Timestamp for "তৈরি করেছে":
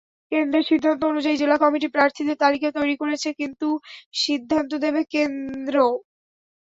2.77-3.29